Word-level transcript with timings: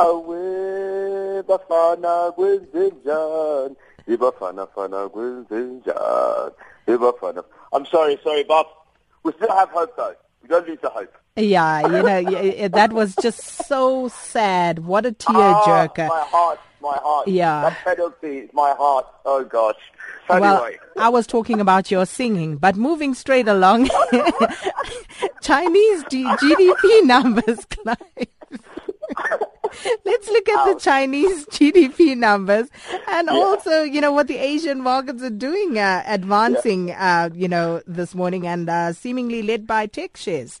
awe 0.00 1.42
bafana 1.42 2.32
kwenzenjani? 2.32 3.76
Ibafana 4.08 4.66
fana 4.66 5.08
kwenzenjani? 5.08 6.52
Ibafana 6.86 7.42
I'm 7.72 7.86
sorry 7.86 8.18
sorry 8.24 8.44
Bob. 8.44 8.66
We 9.24 9.32
still 9.32 9.50
have 9.50 9.70
hope 9.70 9.96
though. 9.96 10.14
We 10.42 10.48
don't 10.48 10.68
lose 10.68 10.78
the 10.82 10.88
hope. 10.90 11.12
Yeah, 11.38 11.80
you 11.82 11.88
know, 12.02 12.68
that 12.68 12.92
was 12.92 13.14
just 13.16 13.40
so 13.66 14.08
sad. 14.08 14.78
What 14.86 15.04
a 15.04 15.08
Ah, 15.08 15.12
tearjerker. 15.64 16.08
my 16.08 16.24
heart 16.30 16.58
my 16.80 16.96
heart. 17.02 17.28
Yeah. 17.28 17.62
that 17.62 17.84
penalty 17.84 18.48
my 18.52 18.70
heart. 18.78 19.06
Oh 19.24 19.44
gosh. 19.44 19.76
Well, 20.28 20.68
I 20.96 21.08
was 21.08 21.26
talking 21.26 21.60
about 21.60 21.90
your 21.90 22.04
singing, 22.06 22.56
but 22.56 22.74
moving 22.76 23.14
straight 23.14 23.46
along, 23.48 23.88
Chinese 25.40 26.04
G- 26.10 26.24
GDP 26.24 27.04
numbers, 27.04 27.64
Clive. 27.70 28.28
Let's 30.04 30.28
look 30.28 30.48
at 30.48 30.72
the 30.72 30.80
Chinese 30.80 31.46
GDP 31.50 32.16
numbers 32.16 32.68
and 33.08 33.28
also, 33.28 33.82
you 33.82 34.00
know, 34.00 34.12
what 34.12 34.28
the 34.28 34.36
Asian 34.36 34.80
markets 34.80 35.22
are 35.22 35.30
doing, 35.30 35.78
uh, 35.78 36.02
advancing, 36.06 36.92
uh, 36.92 37.30
you 37.34 37.48
know, 37.48 37.82
this 37.86 38.14
morning 38.14 38.46
and 38.46 38.68
uh, 38.68 38.92
seemingly 38.92 39.42
led 39.42 39.66
by 39.66 39.86
tech 39.86 40.16
shares. 40.16 40.60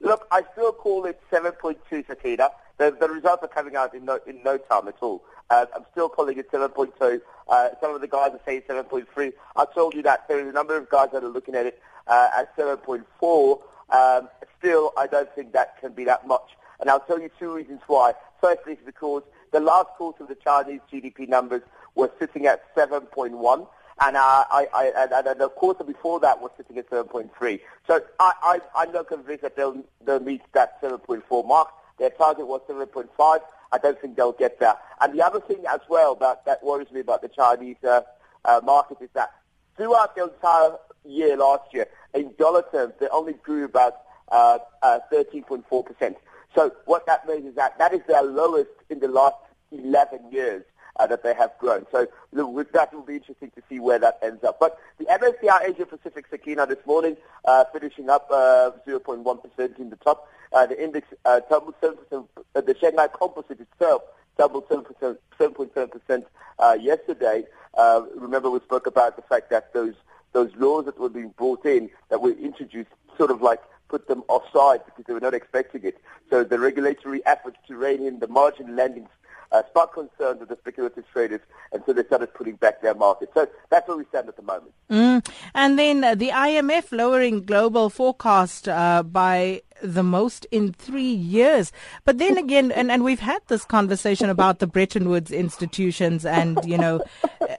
Look, 0.00 0.26
I 0.30 0.42
still 0.52 0.72
call 0.72 1.04
it 1.04 1.20
7.2, 1.30 2.06
Sakina. 2.06 2.50
The, 2.78 2.96
the 2.98 3.08
results 3.08 3.42
are 3.42 3.48
coming 3.48 3.76
out 3.76 3.94
in 3.94 4.06
no, 4.06 4.18
in 4.26 4.42
no 4.42 4.56
time 4.56 4.88
at 4.88 4.96
all. 5.02 5.22
Uh, 5.50 5.66
I'm 5.74 5.84
still 5.90 6.08
calling 6.08 6.38
it 6.38 6.50
7.2. 6.50 7.20
Uh, 7.48 7.68
some 7.80 7.94
of 7.94 8.00
the 8.00 8.08
guys 8.08 8.30
are 8.32 8.40
saying 8.46 8.62
7.3. 8.68 9.32
I 9.56 9.64
told 9.74 9.94
you 9.94 10.02
that 10.02 10.28
there 10.28 10.40
is 10.40 10.48
a 10.48 10.52
number 10.52 10.76
of 10.76 10.88
guys 10.88 11.08
that 11.12 11.22
are 11.22 11.28
looking 11.28 11.54
at 11.54 11.66
it 11.66 11.80
uh, 12.06 12.28
at 12.38 12.56
7.4. 12.56 13.60
Um, 13.90 14.28
still, 14.58 14.92
I 14.96 15.06
don't 15.06 15.28
think 15.34 15.52
that 15.52 15.80
can 15.80 15.92
be 15.92 16.04
that 16.04 16.26
much. 16.26 16.56
And 16.80 16.88
I'll 16.88 17.00
tell 17.00 17.20
you 17.20 17.30
two 17.38 17.54
reasons 17.54 17.80
why. 17.86 18.12
Firstly, 18.40 18.78
because 18.84 19.22
the 19.52 19.60
last 19.60 19.88
quarter 19.96 20.22
of 20.22 20.28
the 20.28 20.36
Chinese 20.36 20.80
GDP 20.92 21.28
numbers 21.28 21.62
were 21.94 22.10
sitting 22.18 22.46
at 22.46 22.74
7.1 22.74 23.66
and 24.02 24.16
uh, 24.16 24.44
I, 24.50 24.66
I, 24.72 24.92
and, 24.96 25.26
and 25.26 25.40
the 25.40 25.48
quarter 25.50 25.84
before 25.84 26.20
that 26.20 26.40
was 26.40 26.50
sitting 26.56 26.78
at 26.78 26.88
7.3. 26.88 27.60
So 27.86 28.00
I, 28.18 28.60
I'm 28.74 28.92
not 28.92 29.08
convinced 29.08 29.42
that 29.42 29.56
they'll, 29.56 29.82
they'll 30.04 30.20
meet 30.20 30.42
that 30.52 30.80
7.4 30.80 31.46
mark. 31.46 31.68
Their 31.98 32.10
target 32.10 32.46
was 32.46 32.62
7.5. 32.68 33.08
I 33.18 33.78
don't 33.78 34.00
think 34.00 34.16
they'll 34.16 34.32
get 34.32 34.58
there. 34.58 34.74
And 35.00 35.16
the 35.16 35.24
other 35.24 35.40
thing 35.40 35.64
as 35.68 35.80
well 35.88 36.14
that, 36.16 36.44
that 36.46 36.64
worries 36.64 36.90
me 36.90 37.00
about 37.00 37.20
the 37.20 37.28
Chinese 37.28 37.76
uh, 37.86 38.00
uh, 38.46 38.60
market 38.64 38.98
is 39.02 39.10
that 39.12 39.32
throughout 39.76 40.16
the 40.16 40.24
entire 40.24 40.76
year 41.04 41.36
last 41.36 41.74
year, 41.74 41.86
in 42.14 42.32
dollar 42.38 42.64
terms, 42.72 42.94
they 43.00 43.08
only 43.08 43.34
grew 43.34 43.66
about 43.66 43.98
uh, 44.32 44.58
uh, 44.82 45.00
13.4%. 45.12 46.16
So 46.54 46.72
what 46.84 47.06
that 47.06 47.26
means 47.26 47.46
is 47.46 47.54
that 47.54 47.78
that 47.78 47.92
is 47.92 48.00
their 48.06 48.22
lowest 48.22 48.70
in 48.88 49.00
the 49.00 49.08
last 49.08 49.36
11 49.72 50.32
years 50.32 50.64
uh, 50.98 51.06
that 51.06 51.22
they 51.22 51.34
have 51.34 51.52
grown. 51.58 51.86
So 51.92 52.06
look, 52.32 52.72
that 52.72 52.92
will 52.92 53.02
be 53.02 53.16
interesting 53.16 53.50
to 53.54 53.62
see 53.68 53.78
where 53.78 53.98
that 53.98 54.18
ends 54.22 54.44
up. 54.44 54.58
But 54.58 54.78
the 54.98 55.06
MSCI 55.06 55.70
Asia 55.70 55.86
Pacific 55.86 56.26
Sakina 56.28 56.66
this 56.66 56.84
morning 56.86 57.16
uh, 57.44 57.64
finishing 57.72 58.10
up 58.10 58.28
uh, 58.30 58.72
0.1% 58.86 59.78
in 59.78 59.90
the 59.90 59.96
top. 59.96 60.28
Uh, 60.52 60.66
the 60.66 60.82
index 60.82 61.06
uh, 61.24 61.40
tumbled 61.40 61.74
7%. 61.80 61.96
Uh, 62.12 62.60
the 62.60 62.76
Shanghai 62.80 63.08
Composite 63.08 63.60
itself 63.60 64.02
doubled 64.36 64.68
7%, 64.68 65.16
7.7% 65.38 66.24
uh, 66.58 66.76
yesterday. 66.80 67.44
Uh, 67.74 68.02
remember 68.16 68.50
we 68.50 68.58
spoke 68.60 68.86
about 68.86 69.16
the 69.16 69.22
fact 69.22 69.50
that 69.50 69.72
those 69.72 69.94
those 70.32 70.50
laws 70.56 70.84
that 70.84 70.98
were 70.98 71.08
being 71.08 71.30
brought 71.36 71.64
in 71.66 71.90
that 72.08 72.20
were 72.20 72.30
introduced 72.30 72.90
sort 73.16 73.30
of 73.30 73.42
like 73.42 73.60
put 73.88 74.06
them 74.06 74.22
offside 74.28 74.84
because 74.86 75.04
they 75.06 75.12
were 75.12 75.20
not 75.20 75.34
expecting 75.34 75.82
it. 75.84 76.00
So 76.30 76.44
the 76.44 76.58
regulatory 76.58 77.24
efforts 77.26 77.56
to 77.68 77.76
rein 77.76 78.02
in 78.06 78.20
the 78.20 78.28
margin 78.28 78.76
lending 78.76 79.08
uh, 79.52 79.62
sparked 79.68 79.94
concerns 79.94 80.40
with 80.40 80.48
the 80.48 80.56
speculative 80.56 81.04
traders, 81.12 81.40
and 81.72 81.82
so 81.84 81.92
they 81.92 82.04
started 82.04 82.32
putting 82.34 82.54
back 82.56 82.82
their 82.82 82.94
market. 82.94 83.30
So 83.34 83.48
that's 83.68 83.88
where 83.88 83.96
we 83.96 84.04
stand 84.06 84.28
at 84.28 84.36
the 84.36 84.42
moment. 84.42 84.72
Mm. 84.90 85.26
And 85.54 85.78
then 85.78 86.04
uh, 86.04 86.14
the 86.14 86.28
IMF 86.28 86.92
lowering 86.92 87.44
global 87.44 87.90
forecast 87.90 88.68
uh, 88.68 89.02
by 89.02 89.62
the 89.82 90.02
most 90.02 90.46
in 90.50 90.72
three 90.72 91.02
years. 91.02 91.72
But 92.04 92.18
then 92.18 92.38
again, 92.38 92.70
and, 92.70 92.90
and 92.90 93.02
we've 93.02 93.20
had 93.20 93.40
this 93.48 93.64
conversation 93.64 94.30
about 94.30 94.58
the 94.58 94.66
Bretton 94.66 95.08
Woods 95.08 95.32
institutions 95.32 96.24
and, 96.24 96.58
you 96.64 96.78
know, 96.78 97.00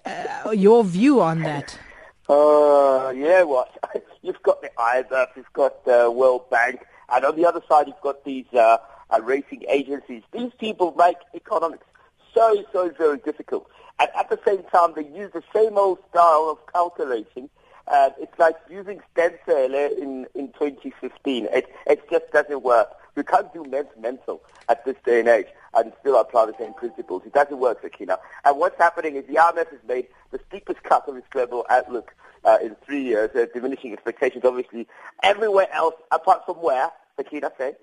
uh, 0.06 0.52
your 0.52 0.84
view 0.84 1.20
on 1.22 1.42
that. 1.42 1.78
Uh, 2.30 3.12
yeah, 3.16 3.44
well, 3.44 3.68
you've 4.22 4.42
got 4.44 4.62
the 4.62 4.70
IMF, 4.78 5.28
you've 5.36 5.54
got 5.54 5.84
the 5.84 6.10
World 6.10 6.50
Bank, 6.50 6.82
and 7.12 7.26
on 7.26 7.36
the 7.36 7.46
other 7.46 7.62
side 7.68 7.88
you've 7.88 8.02
got 8.02 8.24
these 8.24 8.46
uh, 8.54 8.78
uh, 9.10 9.22
rating 9.22 9.64
agencies. 9.70 10.24
These 10.32 10.52
people 10.60 10.94
make 10.98 11.18
economics 11.36 11.86
so, 12.34 12.64
so 12.72 12.90
very 12.98 13.18
difficult. 13.18 13.70
And 14.00 14.10
at 14.18 14.30
the 14.30 14.40
same 14.46 14.64
time, 14.74 14.94
they 14.96 15.06
use 15.06 15.32
the 15.34 15.44
same 15.54 15.78
old 15.78 16.00
style 16.10 16.50
of 16.50 16.74
calculating. 16.74 17.50
Uh, 17.92 18.10
it's 18.20 18.40
like 18.40 18.56
using 18.70 19.02
stem 19.12 19.34
cell 19.46 19.74
in, 19.76 20.26
in 20.34 20.48
2015. 20.54 21.48
It, 21.52 21.68
it 21.86 22.10
just 22.10 22.32
doesn't 22.32 22.64
work. 22.64 22.90
We 23.16 23.24
can't 23.24 23.54
do 23.54 23.66
men's 23.66 23.90
mental 24.00 24.42
at 24.70 24.86
this 24.86 24.96
day 25.06 25.20
and 25.20 25.28
age 25.28 25.48
and 25.74 25.92
still 26.00 26.18
apply 26.18 26.46
the 26.46 26.56
same 26.58 26.74
principles. 26.74 27.24
It 27.26 27.34
doesn't 27.34 27.60
work, 27.60 27.82
Sakina. 27.82 28.18
And 28.46 28.58
what's 28.58 28.78
happening 28.78 29.18
is 29.18 29.26
the 29.28 29.36
IMF 29.36 29.70
has 29.70 29.80
made 29.86 30.08
the 30.32 30.40
steepest 30.48 30.82
cut 30.84 31.08
of 31.10 31.18
its 31.18 31.28
global 31.32 31.66
outlook 31.70 32.16
uh, 32.46 32.60
in 32.64 32.78
three 32.86 33.04
years, 33.04 33.30
uh, 33.36 33.46
diminishing 33.54 33.92
expectations, 33.92 34.46
obviously, 34.46 34.88
everywhere 35.22 35.68
else, 35.74 35.96
apart 36.12 36.46
from 36.46 36.56
where, 36.56 36.90
Sakina 37.18 37.52
said, 37.58 37.76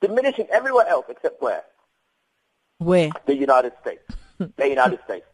diminishing 0.00 0.46
everywhere 0.50 0.88
else 0.88 1.04
except 1.10 1.42
where? 1.42 1.62
Where? 2.78 3.10
The 3.26 3.36
United 3.36 3.74
States. 3.82 4.02
the 4.38 4.68
United 4.68 5.00
States. 5.04 5.26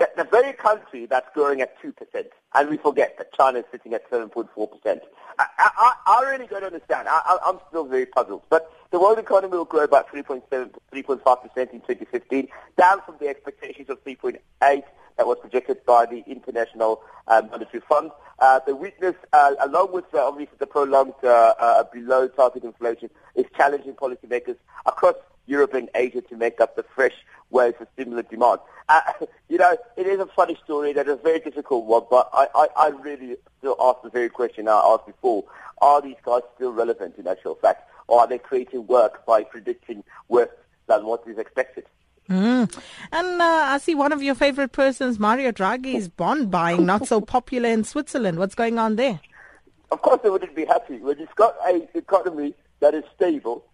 The, 0.00 0.08
the 0.16 0.24
very 0.24 0.54
country 0.54 1.04
that's 1.04 1.28
growing 1.34 1.60
at 1.60 1.78
2%, 1.82 1.92
and 2.54 2.70
we 2.70 2.78
forget 2.78 3.18
that 3.18 3.34
China 3.34 3.58
is 3.58 3.66
sitting 3.70 3.92
at 3.92 4.10
7.4%. 4.10 4.48
I, 5.38 5.46
I, 5.58 5.94
I 6.06 6.30
really 6.30 6.46
don't 6.46 6.64
understand. 6.64 7.06
I, 7.06 7.20
I, 7.22 7.38
I'm 7.44 7.58
still 7.68 7.84
very 7.84 8.06
puzzled. 8.06 8.42
But 8.48 8.72
the 8.92 8.98
world 8.98 9.18
economy 9.18 9.58
will 9.58 9.66
grow 9.66 9.84
about 9.84 10.08
3.7, 10.08 10.42
3.5% 10.50 10.70
in 10.94 11.80
2015, 11.80 12.48
down 12.78 13.02
from 13.04 13.16
the 13.20 13.28
expectations 13.28 13.90
of 13.90 14.02
3.8 14.02 14.38
that 14.62 14.82
was 15.26 15.36
projected 15.38 15.84
by 15.84 16.06
the 16.06 16.24
International 16.26 17.02
uh, 17.28 17.42
Monetary 17.50 17.82
Fund. 17.86 18.10
Uh, 18.38 18.58
the 18.66 18.74
weakness, 18.74 19.14
uh, 19.34 19.52
along 19.60 19.92
with 19.92 20.06
uh, 20.14 20.26
obviously 20.26 20.56
the 20.58 20.66
prolonged 20.66 21.12
uh, 21.22 21.52
uh, 21.60 21.84
below 21.92 22.26
target 22.26 22.64
inflation, 22.64 23.10
is 23.34 23.44
challenging 23.54 23.92
policymakers 23.92 24.56
across 24.86 25.16
Europe 25.50 25.74
and 25.74 25.90
Asia 25.94 26.20
to 26.22 26.36
make 26.36 26.60
up 26.60 26.76
the 26.76 26.84
fresh 26.94 27.14
waves 27.50 27.76
of 27.80 27.88
stimulant 27.94 28.30
demand. 28.30 28.60
Uh, 28.88 29.00
you 29.48 29.58
know, 29.58 29.76
it 29.96 30.06
is 30.06 30.20
a 30.20 30.26
funny 30.26 30.56
story. 30.64 30.92
That 30.92 31.08
is 31.08 31.14
a 31.14 31.22
very 31.22 31.40
difficult 31.40 31.84
one, 31.84 32.04
but 32.08 32.30
I, 32.32 32.46
I, 32.54 32.68
I 32.76 32.88
really 32.88 33.36
still 33.58 33.76
ask 33.80 34.02
the 34.02 34.10
very 34.10 34.28
question 34.28 34.68
I 34.68 34.80
asked 34.84 35.06
before. 35.06 35.44
Are 35.82 36.00
these 36.00 36.16
guys 36.24 36.42
still 36.54 36.72
relevant 36.72 37.16
in 37.18 37.26
actual 37.26 37.56
fact, 37.56 37.90
or 38.06 38.20
are 38.20 38.26
they 38.26 38.38
creating 38.38 38.86
work 38.86 39.26
by 39.26 39.42
predicting 39.42 40.04
worse 40.28 40.50
than 40.86 41.04
what 41.04 41.22
is 41.26 41.38
expected? 41.38 41.86
Mm. 42.28 42.72
And 43.10 43.42
uh, 43.42 43.44
I 43.44 43.78
see 43.78 43.96
one 43.96 44.12
of 44.12 44.22
your 44.22 44.36
favorite 44.36 44.70
persons, 44.70 45.18
Mario 45.18 45.50
Draghi, 45.50 45.94
is 45.94 46.08
bond 46.08 46.50
buying, 46.50 46.86
not 46.86 47.08
so 47.08 47.20
popular 47.36 47.68
in 47.68 47.82
Switzerland. 47.82 48.38
What's 48.38 48.54
going 48.54 48.78
on 48.78 48.96
there? 48.96 49.20
Of 49.90 50.02
course, 50.02 50.20
they 50.22 50.30
wouldn't 50.30 50.54
be 50.54 50.64
happy 50.64 50.98
when 50.98 51.18
you've 51.18 51.34
got 51.34 51.56
an 51.66 51.88
economy 51.94 52.54
that 52.78 52.94
is 52.94 53.02
stable, 53.16 53.64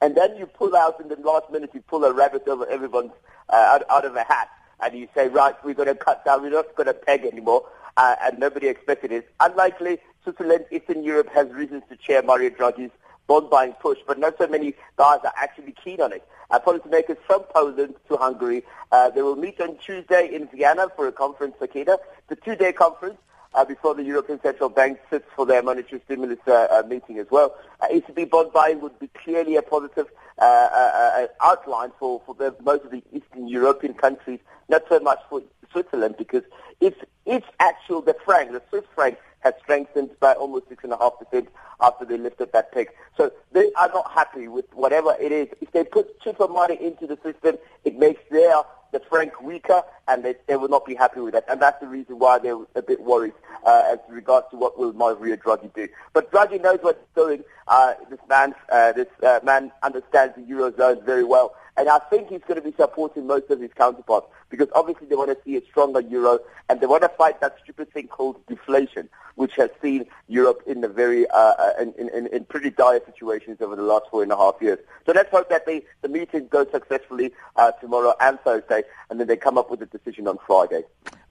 and 0.00 0.16
then 0.16 0.36
you 0.36 0.46
pull 0.46 0.76
out 0.76 1.00
in 1.00 1.08
the 1.08 1.16
last 1.16 1.50
minute, 1.50 1.70
you 1.74 1.80
pull 1.82 2.04
a 2.04 2.12
rabbit 2.12 2.46
over 2.48 2.66
everyone's 2.68 3.12
uh, 3.50 3.56
out, 3.56 3.82
out 3.90 4.04
of 4.04 4.14
a 4.16 4.24
hat, 4.24 4.48
and 4.80 4.98
you 4.98 5.08
say, 5.14 5.28
right, 5.28 5.54
we're 5.64 5.74
going 5.74 5.88
to 5.88 5.94
cut 5.94 6.24
down, 6.24 6.42
we're 6.42 6.50
not 6.50 6.74
going 6.76 6.86
to 6.86 6.94
peg 6.94 7.24
anymore, 7.24 7.64
uh, 7.96 8.16
and 8.22 8.38
nobody 8.38 8.68
expected 8.68 9.12
it. 9.12 9.28
Unlikely, 9.40 9.98
Switzerland, 10.22 10.64
Eastern 10.70 11.02
Europe 11.02 11.28
has 11.34 11.48
reasons 11.52 11.82
to 11.88 11.96
chair 11.96 12.22
Mario 12.22 12.50
Draghi's 12.50 12.92
bond 13.26 13.50
buying 13.50 13.72
push, 13.74 13.98
but 14.06 14.18
not 14.18 14.36
so 14.38 14.46
many 14.46 14.74
guys 14.96 15.20
are 15.24 15.34
actually 15.36 15.74
keen 15.84 16.00
on 16.00 16.12
it. 16.12 16.26
Uh, 16.50 16.58
policymakers 16.58 17.18
from 17.26 17.42
Poland 17.54 17.94
to 18.08 18.16
Hungary, 18.16 18.64
uh, 18.90 19.10
they 19.10 19.22
will 19.22 19.36
meet 19.36 19.60
on 19.60 19.76
Tuesday 19.78 20.34
in 20.34 20.48
Vienna 20.48 20.88
for 20.96 21.06
a 21.06 21.12
conference, 21.12 21.54
Sakina. 21.58 21.98
A 22.30 22.36
two-day 22.36 22.72
conference 22.72 23.18
uh, 23.54 23.64
before 23.64 23.94
the 23.94 24.02
European 24.02 24.40
Central 24.42 24.68
Bank 24.68 24.98
sits 25.10 25.26
for 25.34 25.46
their 25.46 25.62
monetary 25.62 26.00
stimulus 26.04 26.38
uh, 26.46 26.66
uh, 26.70 26.82
meeting 26.88 27.18
as 27.18 27.26
well. 27.30 27.54
Uh, 27.80 27.86
ECB 27.88 28.30
bond 28.30 28.52
buying 28.52 28.80
would 28.80 28.98
be 28.98 29.08
clearly 29.08 29.56
a 29.56 29.62
positive 29.62 30.06
uh, 30.38 31.26
outline 31.42 31.90
for, 31.98 32.22
for 32.24 32.34
the, 32.34 32.54
most 32.62 32.84
of 32.84 32.90
the 32.90 33.02
Eastern 33.12 33.48
European 33.48 33.94
countries, 33.94 34.40
not 34.68 34.82
so 34.88 35.00
much 35.00 35.18
for 35.28 35.42
Switzerland 35.72 36.14
because 36.16 36.42
it's, 36.80 36.98
it's 37.26 37.46
actual, 37.60 38.00
the 38.02 38.14
franc, 38.24 38.52
the 38.52 38.62
Swiss 38.70 38.84
franc 38.94 39.18
has 39.40 39.54
strengthened 39.62 40.10
by 40.20 40.32
almost 40.34 40.68
6.5% 40.68 41.46
after 41.80 42.04
they 42.04 42.18
lifted 42.18 42.52
that 42.52 42.72
peg. 42.72 42.88
So 43.16 43.32
they 43.52 43.70
are 43.74 43.88
not 43.88 44.10
happy 44.10 44.48
with 44.48 44.66
whatever 44.72 45.14
it 45.20 45.32
is. 45.32 45.48
If 45.60 45.72
they 45.72 45.84
put 45.84 46.20
cheaper 46.20 46.48
money 46.48 46.76
into 46.80 47.06
the 47.06 47.18
system, 47.22 47.56
it 47.84 47.96
makes 47.98 48.20
their 48.30 48.54
the 49.08 49.16
franc 49.16 49.40
weaker, 49.40 49.82
and 50.06 50.24
they, 50.24 50.34
they 50.46 50.56
will 50.56 50.68
not 50.68 50.84
be 50.84 50.94
happy 50.94 51.20
with 51.20 51.34
that. 51.34 51.44
And 51.48 51.60
that's 51.60 51.80
the 51.80 51.86
reason 51.86 52.18
why 52.18 52.38
they're 52.38 52.58
a 52.74 52.82
bit 52.82 53.00
worried 53.00 53.34
uh, 53.64 53.82
as 53.86 53.98
regards 54.08 54.46
to 54.50 54.56
what 54.56 54.78
will 54.78 54.92
Mario 54.92 55.36
Draghi 55.36 55.72
do. 55.74 55.88
But 56.12 56.30
Draghi 56.30 56.60
knows 56.62 56.78
what 56.82 56.96
he's 56.96 57.22
doing. 57.22 57.44
Uh, 57.68 57.94
this 58.08 58.18
man, 58.28 58.54
uh, 58.72 58.92
this 58.92 59.08
uh, 59.22 59.40
man 59.44 59.70
understands 59.82 60.34
the 60.34 60.42
eurozone 60.42 61.04
very 61.04 61.24
well, 61.24 61.54
And 61.78 61.88
I 61.88 62.00
think 62.10 62.28
he's 62.28 62.40
going 62.40 62.60
to 62.60 62.68
be 62.68 62.74
supporting 62.76 63.28
most 63.28 63.50
of 63.50 63.60
his 63.60 63.70
counterparts 63.72 64.26
because 64.50 64.66
obviously 64.74 65.06
they 65.06 65.14
want 65.14 65.30
to 65.30 65.38
see 65.44 65.56
a 65.56 65.64
stronger 65.66 66.00
euro 66.00 66.40
and 66.68 66.80
they 66.80 66.86
want 66.86 67.02
to 67.02 67.08
fight 67.10 67.40
that 67.40 67.56
stupid 67.62 67.92
thing 67.92 68.08
called 68.08 68.44
deflation, 68.48 69.08
which 69.36 69.52
has 69.56 69.70
seen 69.80 70.06
Europe 70.26 70.60
in 70.66 70.82
a 70.82 70.88
very 70.88 71.28
uh, 71.28 71.36
uh 71.36 71.72
in, 71.80 71.94
in, 72.12 72.26
in 72.28 72.44
pretty 72.46 72.70
dire 72.70 73.00
situations 73.06 73.58
over 73.60 73.76
the 73.76 73.82
last 73.82 74.06
four 74.10 74.24
and 74.24 74.32
a 74.32 74.36
half 74.36 74.56
years. 74.60 74.80
So 75.06 75.12
let's 75.12 75.30
hope 75.30 75.48
that 75.50 75.66
they, 75.66 75.84
the 76.02 76.08
meeting 76.08 76.48
goes 76.48 76.66
successfully 76.72 77.32
uh, 77.54 77.70
tomorrow 77.72 78.14
and 78.20 78.40
Thursday, 78.40 78.82
and 79.08 79.20
then 79.20 79.28
they 79.28 79.36
come 79.36 79.56
up 79.56 79.70
with 79.70 79.80
a 79.80 79.86
decision 79.86 80.26
on 80.26 80.38
Friday. 80.46 80.82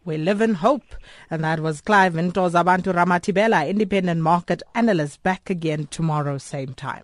We 0.08 0.18
live 0.18 0.40
in 0.40 0.54
hope. 0.54 0.96
And 1.30 1.44
that 1.44 1.60
was 1.60 1.82
Clive 1.82 2.14
Ntozabantu 2.14 2.94
Ramatibela, 2.94 3.68
independent 3.68 4.22
market 4.22 4.64
analyst, 4.74 5.22
back 5.22 5.50
again 5.50 5.88
tomorrow, 5.88 6.38
same 6.38 6.74
time. 6.74 7.04